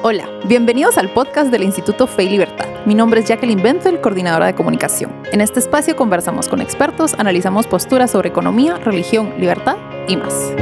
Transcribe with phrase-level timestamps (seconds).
[0.00, 2.66] Hola, bienvenidos al podcast del Instituto Fe y Libertad.
[2.86, 5.12] Mi nombre es Jacqueline Benzel, coordinadora de comunicación.
[5.30, 9.76] En este espacio conversamos con expertos, analizamos posturas sobre economía, religión, libertad
[10.08, 10.52] y más.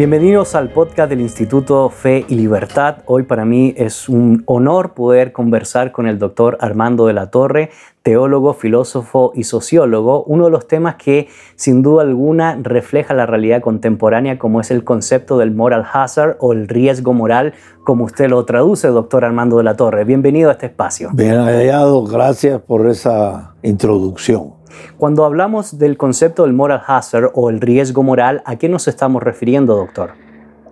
[0.00, 3.02] Bienvenidos al podcast del Instituto Fe y Libertad.
[3.04, 7.68] Hoy para mí es un honor poder conversar con el doctor Armando de la Torre,
[8.02, 13.60] teólogo, filósofo y sociólogo, uno de los temas que sin duda alguna refleja la realidad
[13.60, 17.52] contemporánea como es el concepto del moral hazard o el riesgo moral,
[17.84, 20.04] como usted lo traduce, doctor Armando de la Torre.
[20.04, 21.10] Bienvenido a este espacio.
[21.12, 24.59] Bien hallado, gracias por esa introducción.
[24.98, 29.22] Cuando hablamos del concepto del moral hazard o el riesgo moral, ¿a qué nos estamos
[29.22, 30.12] refiriendo, doctor?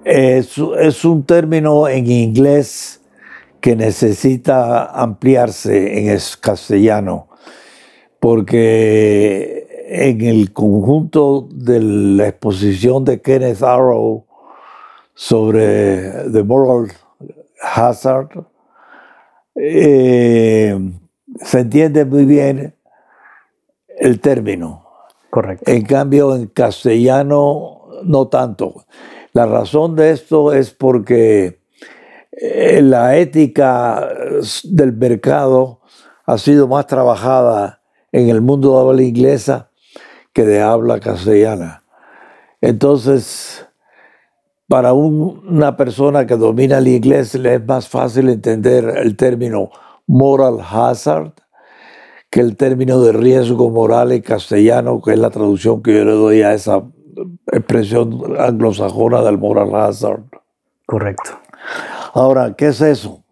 [0.04, 3.02] Es, un término en inglés
[3.60, 7.28] que necesita ampliarse en el castellano,
[8.20, 14.24] porque en el conjunto de la exposición de Kenneth Arrow
[15.14, 16.92] sobre The Moral
[17.62, 18.28] Hazard,
[19.56, 20.78] eh,
[21.42, 22.74] se entiende muy bien
[23.98, 24.84] el término.
[25.30, 25.70] Correcto.
[25.70, 28.86] En cambio, en castellano, no tanto.
[29.32, 31.60] La razón de esto es porque
[32.32, 34.08] eh, la ética
[34.64, 35.80] del mercado
[36.26, 37.82] ha sido más trabajada
[38.12, 39.70] en el mundo de habla inglesa
[40.32, 41.82] que de habla castellana.
[42.60, 43.66] Entonces,
[44.66, 49.70] para una persona que domina el inglés le es más fácil entender el término
[50.06, 51.32] moral hazard
[52.30, 56.12] que el término de riesgo moral en castellano, que es la traducción que yo le
[56.12, 56.82] doy a esa
[57.52, 60.22] expresión anglosajona del moral hazard.
[60.86, 61.30] Correcto.
[62.12, 63.22] Ahora, ¿qué es eso?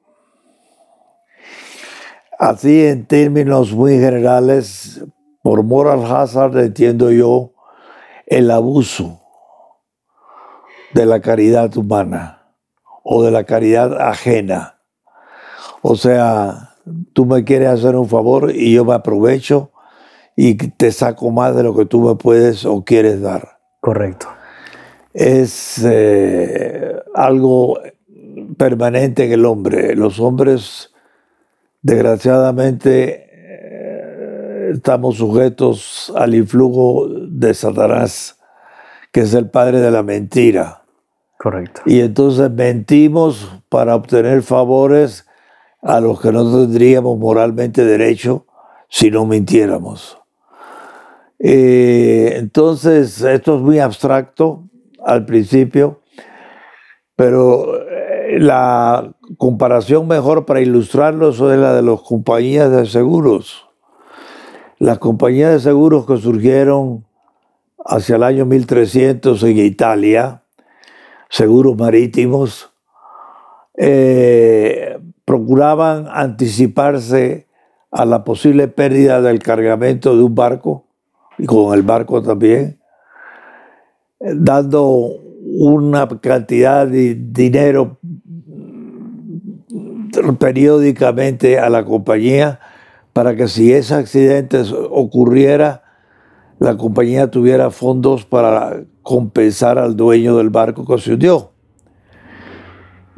[2.39, 5.03] Así en términos muy generales,
[5.43, 7.53] por moral hazard entiendo yo
[8.27, 9.21] el abuso
[10.93, 12.53] de la caridad humana
[13.03, 14.81] o de la caridad ajena.
[15.83, 16.76] O sea,
[17.13, 19.71] tú me quieres hacer un favor y yo me aprovecho
[20.37, 23.59] y te saco más de lo que tú me puedes o quieres dar.
[23.81, 24.29] Correcto.
[25.15, 27.81] Es eh, algo
[28.59, 29.97] permanente en el hombre.
[29.97, 30.93] Los hombres,
[31.83, 38.39] desgraciadamente, eh, estamos sujetos al influjo de Satanás,
[39.11, 40.83] que es el padre de la mentira.
[41.39, 41.83] Correcto.
[41.87, 45.26] Y entonces mentimos para obtener favores
[45.83, 48.47] a los que no tendríamos moralmente derecho
[48.89, 50.19] si no mintiéramos.
[51.39, 54.65] Eh, entonces, esto es muy abstracto
[55.05, 56.01] al principio,
[57.15, 63.69] pero eh, la comparación mejor para ilustrarlo es la de las compañías de seguros.
[64.79, 67.07] Las compañías de seguros que surgieron
[67.85, 70.43] hacia el año 1300 en Italia,
[71.29, 72.73] seguros marítimos,
[73.79, 77.49] eh, procuraban anticiparse
[77.91, 80.87] a la posible pérdida del cargamento de un barco
[81.37, 82.81] y con el barco también,
[84.21, 84.89] dando
[85.43, 87.99] una cantidad de dinero
[90.39, 92.61] periódicamente a la compañía
[93.13, 95.83] para que si ese accidente ocurriera,
[96.59, 101.56] la compañía tuviera fondos para compensar al dueño del barco que se hundió.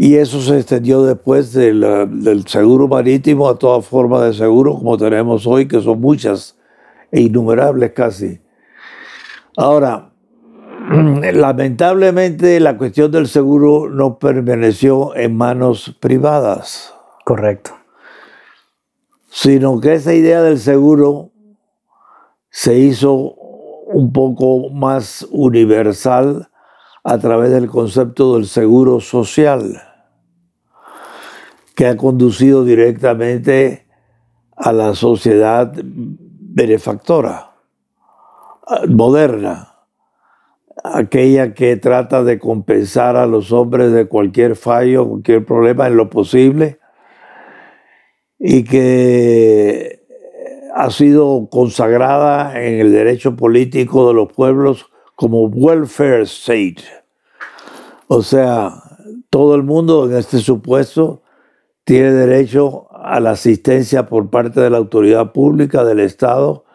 [0.01, 1.81] Y eso se extendió después del,
[2.23, 6.57] del, seguro marítimo a toda forma de seguro como tenemos hoy, que son muchas
[7.11, 8.41] e innumerables casi.
[9.57, 10.13] Ahora,
[11.33, 16.95] lamentablemente la cuestión del seguro no permaneció en manos privadas.
[17.25, 17.73] Correcto.
[19.27, 21.33] Sino que esa idea del seguro
[22.51, 23.35] se hizo
[23.87, 26.49] un poco más universal
[27.03, 29.88] a través del concepto del seguro social
[31.79, 33.87] que ha conducido directamente
[34.57, 37.53] a la sociedad benefactora,
[38.89, 39.77] moderna,
[40.83, 46.11] aquella que trata de compensar a los hombres de cualquier fallo, cualquier problema en lo
[46.11, 46.81] posible,
[48.41, 50.05] y que
[50.75, 56.83] ha sido consagrada en el derecho político de los pueblos como welfare state.
[58.09, 58.73] O sea,
[59.31, 61.23] todo el mundo en este supuesto
[61.89, 66.67] tiene derecho a la asistencia por parte de la autoridad pública del Estado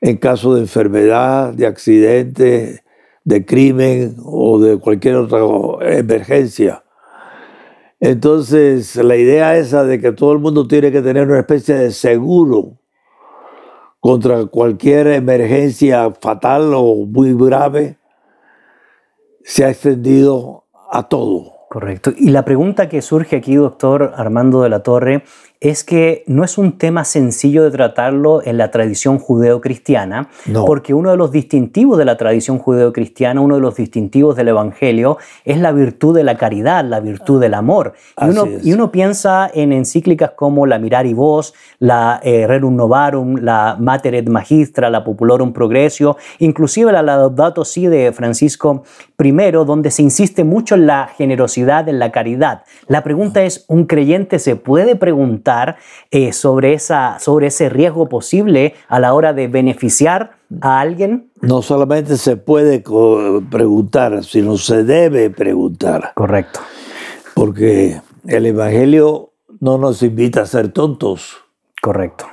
[0.00, 2.82] en caso de enfermedad, de accidente,
[3.24, 5.40] de crimen o de cualquier otra
[5.98, 6.82] emergencia.
[8.00, 11.90] Entonces, la idea esa de que todo el mundo tiene que tener una especie de
[11.90, 12.78] seguro
[14.00, 17.98] contra cualquier emergencia fatal o muy grave,
[19.42, 21.57] se ha extendido a todo.
[21.68, 22.12] Correcto.
[22.16, 25.22] Y la pregunta que surge aquí, doctor Armando de la Torre,
[25.60, 30.28] es que no es un tema sencillo de tratarlo en la tradición judeocristiana,
[30.64, 35.18] porque uno de los distintivos de la tradición judeocristiana, uno de los distintivos del Evangelio,
[35.44, 37.94] es la virtud de la caridad, la virtud del amor.
[38.22, 43.36] Y uno, y uno, piensa en encíclicas como la Mirari Vos, la eh, Rerum Novarum,
[43.36, 48.84] la Mater et Magistra, la Populorum Progressio, inclusive la Laudato Si de Francisco
[49.20, 52.62] I, donde se insiste mucho en la generosidad, en la caridad.
[52.86, 55.76] La pregunta es, ¿un creyente se puede preguntar
[56.12, 61.32] eh, sobre, esa, sobre ese riesgo posible a la hora de beneficiar a alguien?
[61.40, 62.84] No solamente se puede
[63.50, 66.12] preguntar, sino se debe preguntar.
[66.14, 66.60] Correcto.
[67.34, 71.38] Porque el Evangelio no nos invita a ser tontos.
[71.82, 72.26] Correcto.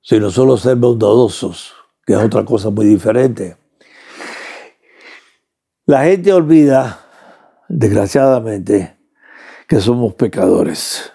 [0.00, 1.72] Sino solo ser bondadosos,
[2.04, 3.61] que es otra cosa muy diferente.
[5.84, 7.00] La gente olvida,
[7.68, 8.96] desgraciadamente,
[9.66, 11.12] que somos pecadores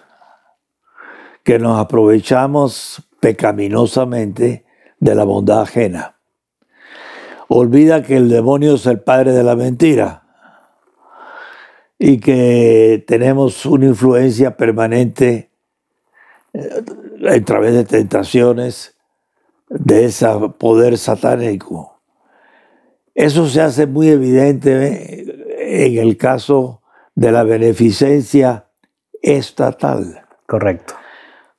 [1.42, 4.66] que nos aprovechamos pecaminosamente
[5.00, 6.18] de la bondad ajena.
[7.48, 10.24] Olvida que el demonio es el padre de la mentira
[11.98, 15.50] y que tenemos una influencia permanente
[16.52, 16.84] eh,
[17.26, 18.98] a través de tentaciones
[19.70, 20.26] de ese
[20.58, 21.97] poder satánico.
[23.18, 25.26] Eso se hace muy evidente
[25.58, 26.82] en el caso
[27.16, 28.66] de la beneficencia
[29.20, 30.22] estatal.
[30.46, 30.94] Correcto.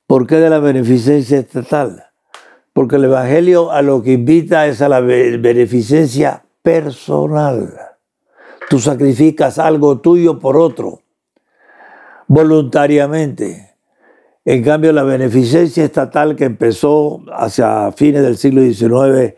[0.07, 2.05] ¿Por qué de la beneficencia estatal?
[2.71, 7.77] Porque el Evangelio a lo que invita es a la beneficencia personal.
[8.69, 11.01] Tú sacrificas algo tuyo por otro,
[12.27, 13.75] voluntariamente.
[14.45, 19.35] En cambio, la beneficencia estatal que empezó hacia fines del siglo XIX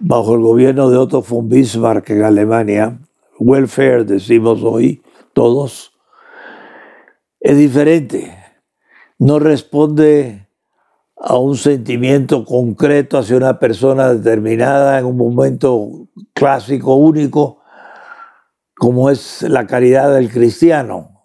[0.00, 2.98] bajo el gobierno de Otto von Bismarck en Alemania,
[3.38, 5.02] welfare decimos hoy
[5.32, 5.92] todos,
[7.40, 8.36] es diferente.
[9.18, 10.48] No responde
[11.16, 17.62] a un sentimiento concreto hacia una persona determinada en un momento clásico, único,
[18.76, 21.22] como es la caridad del cristiano,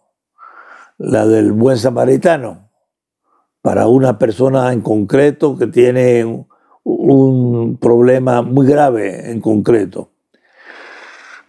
[0.98, 2.70] la del buen samaritano,
[3.62, 6.48] para una persona en concreto que tiene
[6.84, 10.12] un problema muy grave en concreto.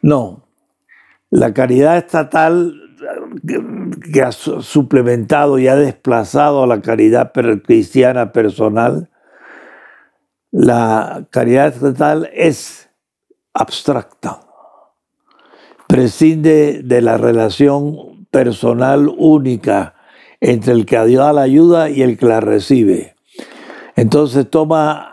[0.02, 0.46] No,
[1.30, 2.74] la caridad estatal
[4.12, 7.32] que ha suplementado y ha desplazado a la caridad
[7.64, 9.10] cristiana personal,
[10.50, 12.90] la caridad estatal es
[13.54, 14.40] abstracta,
[15.86, 19.94] prescinde de la relación personal única
[20.40, 23.14] entre el que da la ayuda y el que la recibe.
[23.96, 25.09] Entonces toma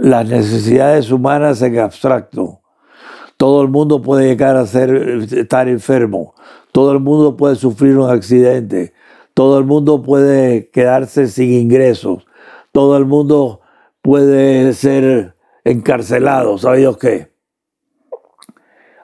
[0.00, 2.60] las necesidades humanas en abstracto.
[3.36, 4.94] Todo el mundo puede llegar a ser,
[5.32, 6.34] estar enfermo.
[6.70, 8.92] Todo el mundo puede sufrir un accidente.
[9.34, 12.26] Todo el mundo puede quedarse sin ingresos.
[12.72, 13.60] Todo el mundo
[14.00, 16.58] puede ser encarcelado.
[16.58, 17.32] ¿Sabe Dios qué?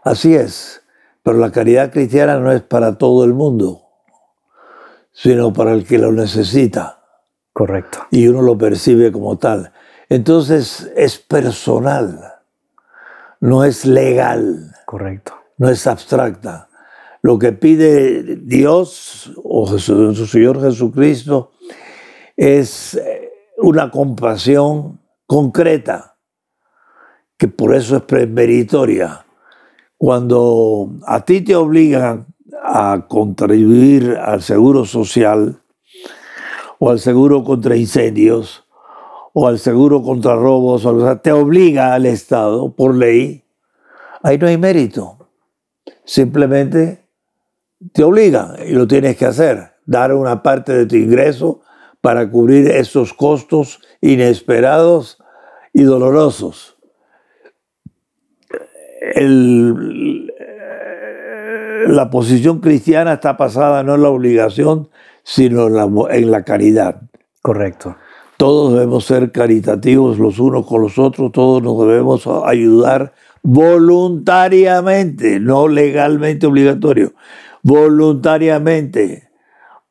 [0.03, 0.83] Así es.
[1.23, 3.83] Pero la caridad cristiana no es para todo el mundo,
[5.13, 7.03] sino para el que lo necesita.
[7.53, 7.99] Correcto.
[8.11, 9.73] Y uno lo percibe como tal.
[10.09, 12.35] Entonces es personal,
[13.41, 14.73] no es legal.
[14.87, 15.35] Correcto.
[15.59, 16.69] No es abstracta.
[17.21, 21.51] Lo que pide Dios o su Señor Jesucristo
[22.37, 26.17] es eh, una compasión concreta,
[27.37, 29.27] que por eso es meritoria.
[29.97, 32.27] Cuando a ti te obligan
[32.63, 35.61] a contribuir al seguro social
[36.79, 38.68] o al seguro contra incendios
[39.33, 43.45] o al seguro contra robos, o sea, te obliga al Estado por ley,
[44.23, 45.29] ahí no hay mérito.
[46.05, 47.05] Simplemente
[47.93, 51.61] te obligan y lo tienes que hacer, dar una parte de tu ingreso
[52.01, 55.19] para cubrir esos costos inesperados
[55.73, 56.75] y dolorosos.
[61.89, 64.91] la posición cristiana está basada no en la obligación,
[65.23, 67.03] sino en la, en la caridad.
[67.43, 67.97] Correcto.
[68.39, 75.69] Todos debemos ser caritativos los unos con los otros, todos nos debemos ayudar voluntariamente, no
[75.69, 77.13] legalmente obligatorio
[77.63, 79.29] voluntariamente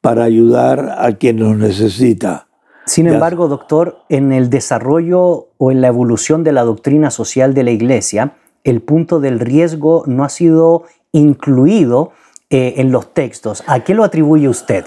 [0.01, 2.47] para ayudar a quien nos necesita.
[2.85, 7.63] Sin embargo, doctor, en el desarrollo o en la evolución de la doctrina social de
[7.63, 12.11] la Iglesia, el punto del riesgo no ha sido incluido
[12.49, 13.63] eh, en los textos.
[13.67, 14.85] ¿A qué lo atribuye usted?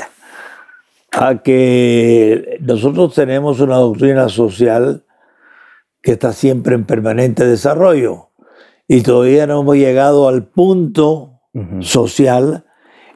[1.23, 5.05] A que nosotros tenemos una doctrina social
[6.01, 8.31] que está siempre en permanente desarrollo.
[8.89, 11.41] Y todavía no hemos llegado al punto
[11.81, 12.65] social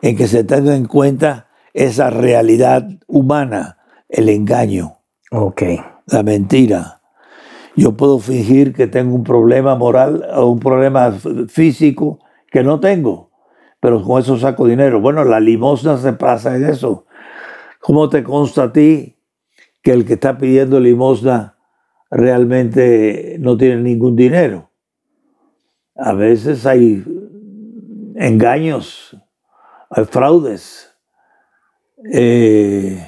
[0.02, 3.78] en que se tenga en cuenta esa realidad humana,
[4.10, 4.98] el engaño,
[5.30, 5.62] Ok.
[6.06, 7.00] la mentira.
[7.74, 11.10] Yo puedo fingir que tengo un problema moral o un problema
[11.48, 12.18] físico
[12.52, 13.30] que no tengo,
[13.80, 15.00] pero con eso saco dinero.
[15.00, 17.03] Bueno, la limosna se pasa en eso.
[17.84, 19.18] ¿Cómo te consta a ti
[19.82, 21.58] que el que está pidiendo limosna
[22.10, 24.70] realmente no tiene ningún dinero?
[25.94, 27.04] A veces hay
[28.16, 29.14] engaños,
[29.90, 30.96] hay fraudes.
[32.10, 33.06] Eh,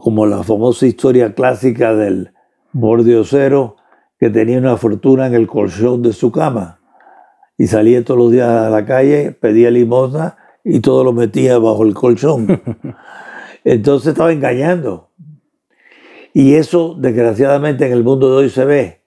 [0.00, 2.34] como la famosa historia clásica del
[2.72, 3.76] bordiosero
[4.18, 6.78] que tenía una fortuna en el colchón de su cama
[7.56, 11.84] y salía todos los días a la calle, pedía limosna y todo lo metía bajo
[11.84, 12.60] el colchón.
[13.64, 15.10] Entonces estaba engañando.
[16.34, 19.02] Y eso, desgraciadamente, en el mundo de hoy se ve.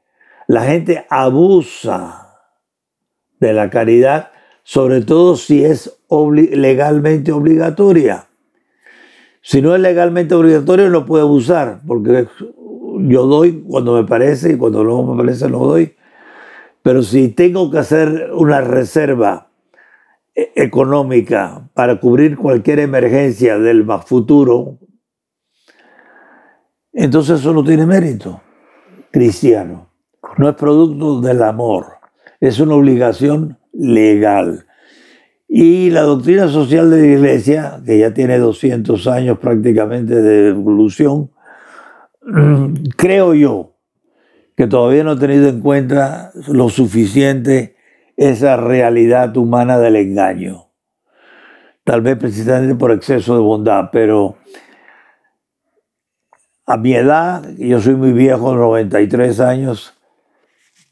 [0.47, 2.25] La gente abusa
[3.39, 4.31] de la caridad,
[4.63, 8.27] sobre todo si es legalmente obligatoria.
[9.41, 12.27] Si no es legalmente obligatorio, no puede abusar, porque
[12.99, 15.95] yo doy cuando me parece y cuando no me parece no doy.
[16.81, 19.44] Pero si tengo que hacer una reserva
[20.35, 24.79] económica para cubrir cualquier emergencia del más futuro,
[26.91, 28.41] entonces eso no tiene mérito
[29.11, 29.89] cristiano.
[30.37, 31.85] No es producto del amor,
[32.39, 34.65] es una obligación legal.
[35.47, 41.31] Y la doctrina social de la iglesia, que ya tiene 200 años prácticamente de evolución,
[42.97, 43.77] creo yo
[44.57, 47.74] que todavía no ha tenido en cuenta lo suficiente
[48.17, 50.67] esa realidad humana del engaño.
[51.83, 54.37] Tal vez precisamente por exceso de bondad, pero
[56.65, 59.93] a mi edad, yo soy muy viejo, 93 años,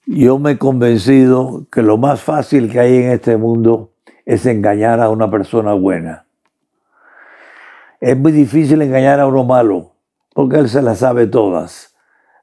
[0.05, 3.93] yo me he convencido que lo más fácil que hay en este mundo
[4.25, 6.27] es engañar a una persona buena.
[7.99, 9.93] Es muy difícil engañar a uno malo,
[10.33, 11.95] porque él se las sabe todas.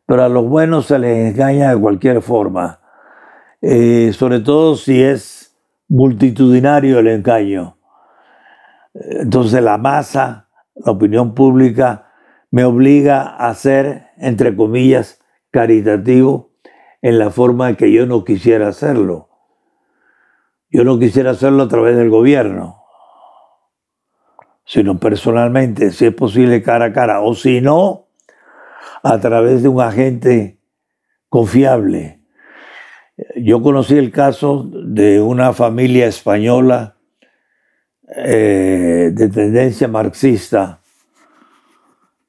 [0.06, 2.80] Pero a los buenos se les engaña de cualquier forma,
[3.62, 5.57] Eh, sobre todo si es
[5.88, 7.79] multitudinario el engaño.
[8.95, 12.11] Entonces la masa, la opinión pública,
[12.50, 16.52] me obliga a ser, entre comillas, caritativo
[17.02, 19.29] en la forma en que yo no quisiera hacerlo.
[20.71, 22.85] Yo no quisiera hacerlo a través del gobierno,
[24.64, 28.07] sino personalmente, si es posible cara a cara, o si no,
[29.02, 30.61] a través de un agente
[31.29, 32.20] confiable.
[33.37, 36.97] Yo conocí el caso de una familia española
[38.17, 40.81] eh, de tendencia marxista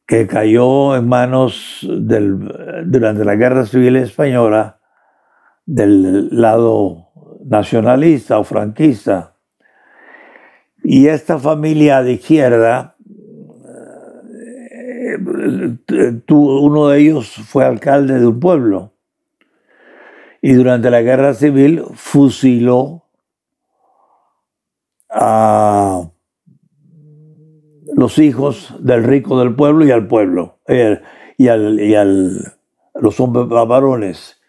[0.06, 4.80] que cayó en manos del, durante la Guerra Civil Española
[5.66, 7.12] del lado
[7.46, 9.36] nacionalista o franquista.
[10.84, 12.96] Y esta familia de izquierda,
[15.88, 18.92] eh, uno de ellos fue alcalde de un pueblo
[20.42, 23.04] y durante la guerra civil fusiló
[25.10, 26.10] a
[27.94, 31.02] los hijos del rico del pueblo y al pueblo, eh,
[31.38, 32.54] y, al, y al-
[32.96, 34.42] los hombres varones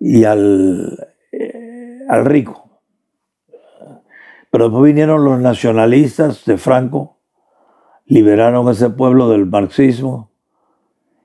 [0.00, 0.98] y al,
[1.32, 2.80] eh, al rico.
[4.50, 7.18] Pero después vinieron los nacionalistas de Franco,
[8.06, 10.30] liberaron ese pueblo del marxismo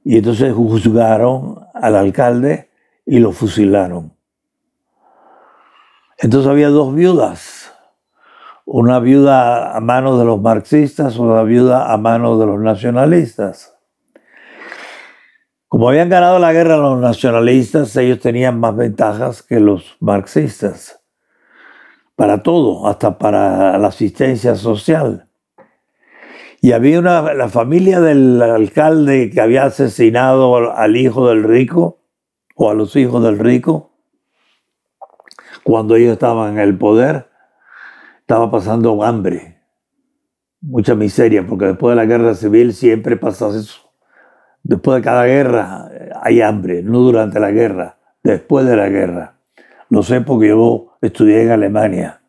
[0.03, 2.66] y entonces juzgaron al alcalde
[3.07, 4.13] y lo fusilaron.
[6.19, 7.73] Entonces había dos viudas,
[8.65, 13.77] una viuda a manos de los marxistas, una viuda a manos de los nacionalistas.
[15.69, 21.01] Como habían ganado la guerra los nacionalistas, ellos tenían más ventajas que los marxistas,
[22.15, 25.29] para todo, hasta para la asistencia social.
[26.61, 31.96] Y había una, la familia del alcalde que había asesinado al hijo del rico,
[32.57, 33.91] o a los hijos del rico,
[35.63, 37.27] cuando ellos estaban en el poder,
[38.19, 39.61] estaba pasando hambre,
[40.59, 43.91] mucha miseria, porque después de la guerra civil siempre pasa eso.
[44.63, 49.35] Después de cada guerra eh, hay hambre, no durante la guerra, después de la guerra.
[49.89, 52.21] Lo sé porque yo estudié en Alemania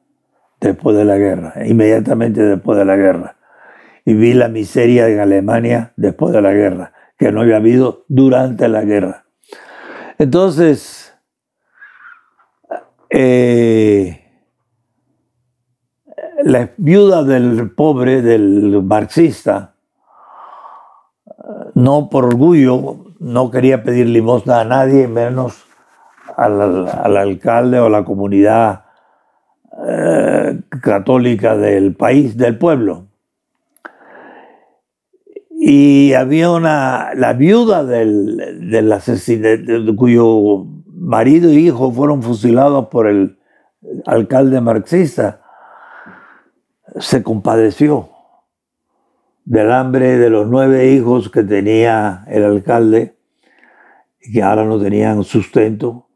[0.61, 3.37] después de la guerra, inmediatamente después de la guerra.
[4.05, 8.69] Y vi la miseria en Alemania después de la guerra, que no había habido durante
[8.69, 9.25] la guerra.
[10.19, 11.15] Entonces,
[13.09, 14.25] eh,
[16.43, 19.75] la viuda del pobre, del marxista,
[21.75, 25.65] no por orgullo, no quería pedir limosna a nadie, menos
[26.37, 28.85] al, alcalde o a la comunidad
[29.87, 33.08] eh, católica del país, del pueblo.
[35.71, 43.39] Y había una, la viuda del, del cuyo marido y hijo fueron fusilados por el
[44.07, 45.43] alcalde marxista,
[46.99, 48.09] se compadeció
[49.45, 53.19] del hambre de los nueve hijos que tenía el alcalde
[54.21, 56.09] que ahora no tenían sustento,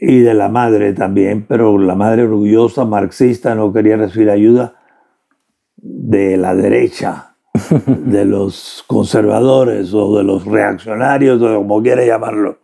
[0.00, 4.76] y de la madre también, pero la madre orgullosa, marxista, no quería recibir ayuda
[5.74, 7.29] de la derecha,
[7.86, 12.58] de los conservadores o de los reaccionarios, o como quiera llamarlo.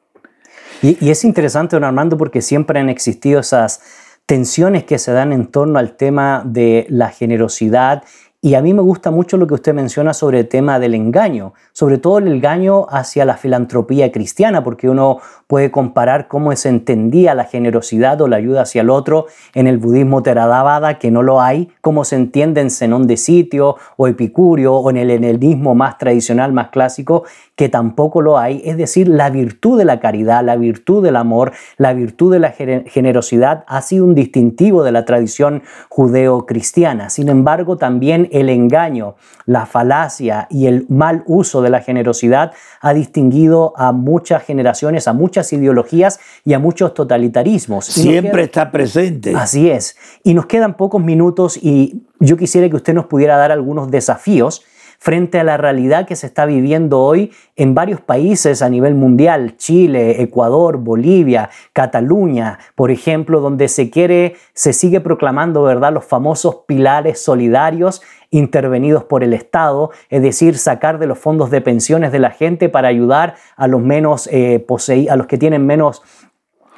[0.83, 3.81] Y, y es interesante, don Armando, porque siempre han existido esas
[4.27, 8.03] tensiones que se dan en torno al tema de la generosidad
[8.47, 11.53] y a mí me gusta mucho lo que usted menciona sobre el tema del engaño,
[11.73, 17.35] sobre todo el engaño hacia la filantropía cristiana, porque uno puede comparar cómo se entendía
[17.35, 21.41] la generosidad o la ayuda hacia el otro en el budismo Theravada, que no lo
[21.41, 25.99] hay, cómo se entiende en Zenón de Sitio o Epicurio o en el helenismo más
[25.99, 27.25] tradicional, más clásico,
[27.57, 31.53] que tampoco lo hay, es decir, la virtud de la caridad, la virtud del amor,
[31.79, 37.09] la virtud de la generosidad ha sido un distintivo de la tradición judeo-cristiana.
[37.09, 42.95] Sin embargo, también el engaño, la falacia y el mal uso de la generosidad ha
[42.95, 47.87] distinguido a muchas generaciones, a muchas ideologías y a muchos totalitarismos.
[47.87, 49.35] Siempre está presente.
[49.35, 49.97] Así es.
[50.23, 54.65] Y nos quedan pocos minutos y yo quisiera que usted nos pudiera dar algunos desafíos
[54.99, 59.57] frente a la realidad que se está viviendo hoy en varios países a nivel mundial,
[59.57, 66.61] Chile, Ecuador, Bolivia, Cataluña, por ejemplo, donde se quiere, se sigue proclamando, ¿verdad?, los famosos
[66.67, 72.19] pilares solidarios intervenidos por el Estado, es decir, sacar de los fondos de pensiones de
[72.19, 74.65] la gente para ayudar a los menos eh,
[75.09, 76.03] a los que tienen menos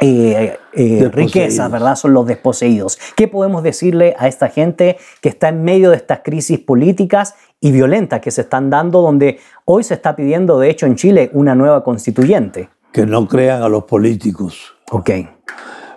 [0.00, 1.96] eh, eh, riquezas, ¿verdad?
[1.96, 2.98] Son los desposeídos.
[3.16, 7.72] ¿Qué podemos decirle a esta gente que está en medio de estas crisis políticas y
[7.72, 11.56] violentas que se están dando, donde hoy se está pidiendo, de hecho, en Chile una
[11.56, 12.68] nueva constituyente?
[12.92, 14.76] Que no crean a los políticos.
[14.92, 15.10] Ok.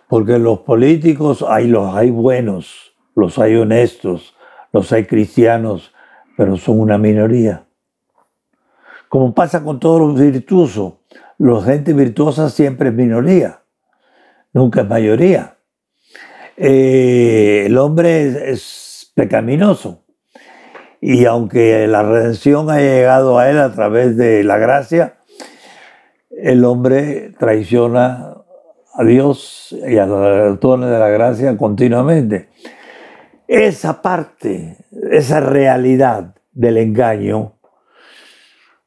[0.08, 4.34] Porque los políticos hay, los hay buenos, los hay honestos,
[4.72, 5.94] los hay cristianos,
[6.38, 7.66] pero son una minoría.
[9.10, 10.94] Como pasa con todos los virtuosos,
[11.38, 13.62] la gente virtuosa siempre es minoría
[14.54, 15.58] nunca es mayoría.
[16.58, 20.06] Eh, el hombre es, pecaminoso
[21.02, 25.18] y aunque la redención ha llegado a él a través de la gracia,
[26.30, 28.38] el hombre traiciona
[28.94, 32.48] a Dios y a los dones de la gracia continuamente.
[33.52, 34.78] Esa parte,
[35.12, 37.56] esa realidad del engaño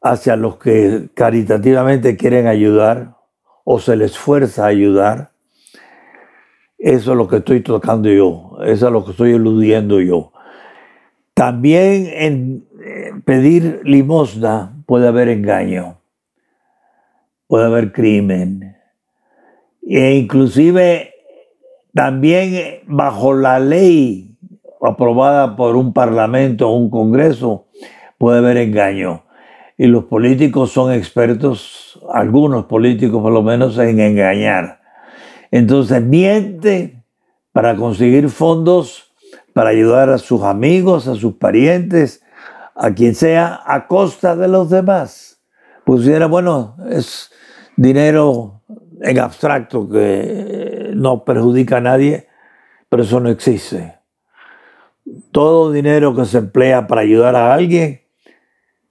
[0.01, 3.15] hacia los que caritativamente quieren ayudar
[3.65, 5.33] o se les fuerza a ayudar,
[6.79, 10.33] eso es lo que estoy tocando yo, eso es lo que estoy eludiendo yo.
[11.35, 16.01] También en pedir limosna puede haber engaño,
[17.49, 18.79] puede haber crimen.
[19.83, 21.13] E inclusive
[21.93, 24.31] también bajo la ley
[24.87, 27.67] aprobada por un parlamento o un congreso
[28.19, 29.25] puede haber engaño.
[29.77, 34.81] Y los políticos son expertos, algunos políticos por lo menos, en engañar.
[35.51, 37.03] Entonces miente
[37.53, 39.15] para conseguir fondos
[39.55, 42.23] para ayudar a sus amigos, a sus parientes,
[42.75, 45.41] a quien sea, a costa de los demás.
[45.85, 47.31] Pues si era bueno, es
[47.77, 48.63] dinero
[49.01, 52.27] en abstracto que no perjudica a nadie,
[52.89, 53.94] pero eso no existe.
[55.33, 58.05] Todo dinero que se emplea para ayudar a alguien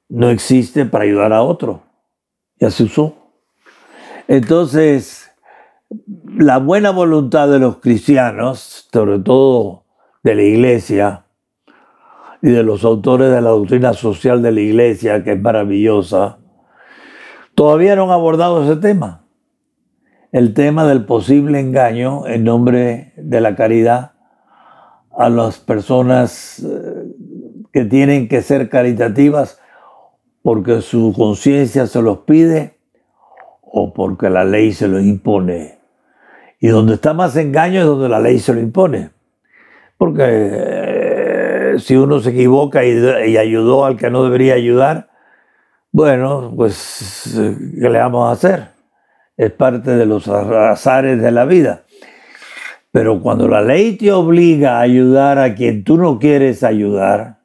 [0.10, 1.82] no existe para ayudar a otro.
[2.60, 3.16] Ya se usó.
[4.28, 5.32] Entonces,
[6.38, 9.86] la buena voluntad de los cristianos, sobre todo
[10.24, 11.26] de la iglesia
[12.42, 16.40] y de los autores de la doctrina social de la iglesia, que es maravillosa,
[17.56, 19.26] todavía no han abordado ese tema.
[20.32, 24.13] El tema del posible engaño en nombre de la caridad
[25.18, 27.06] a las personas eh,
[27.72, 29.60] que tienen que ser caritativas
[30.42, 32.78] porque su conciencia se los pide
[33.62, 35.80] o porque la ley se los impone.
[36.60, 39.10] Y donde está más engaño es donde la ley se lo impone.
[39.98, 45.10] Porque eh, si uno se equivoca y, ayudó al que no debería ayudar,
[45.92, 48.70] bueno, pues, ¿qué le vamos a hacer?
[49.38, 51.83] Es parte de los azares de la vida.
[52.94, 57.40] Pero cuando la ley te obliga a ayudar a quien tú no quieres ayudar,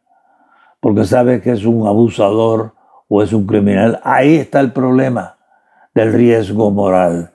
[0.79, 2.75] porque sabes que es un abusador
[3.09, 3.99] o es un criminal.
[4.05, 5.39] Ahí está el problema
[5.95, 7.33] del riesgo moral.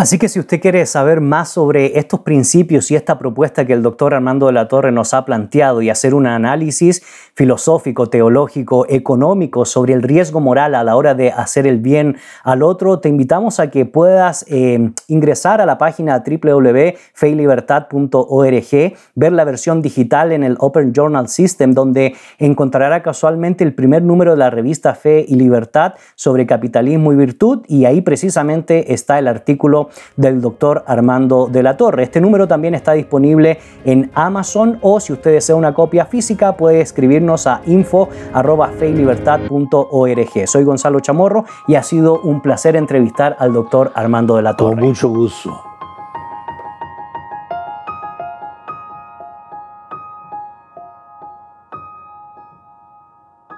[0.00, 3.82] Así que si usted quiere saber más sobre estos principios y esta propuesta que el
[3.82, 7.02] doctor Armando de la Torre nos ha planteado y hacer un análisis
[7.34, 12.62] filosófico, teológico, económico sobre el riesgo moral a la hora de hacer el bien al
[12.62, 19.82] otro, te invitamos a que puedas eh, ingresar a la página www.feylibertad.org, ver la versión
[19.82, 24.94] digital en el Open Journal System, donde encontrará casualmente el primer número de la revista
[24.94, 30.82] Fe y Libertad sobre capitalismo y virtud, y ahí precisamente está el artículo del doctor
[30.86, 32.04] Armando de la Torre.
[32.04, 36.80] Este número también está disponible en Amazon o si usted desea una copia física puede
[36.80, 40.48] escribirnos a info.feilibertad.org.
[40.48, 44.76] Soy Gonzalo Chamorro y ha sido un placer entrevistar al doctor Armando de la Torre.
[44.76, 45.69] Con mucho gusto.